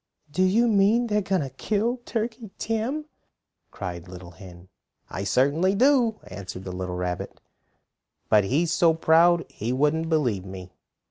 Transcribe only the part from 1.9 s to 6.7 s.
Turkey Tim?" cried the little hen. "I certainly do," answered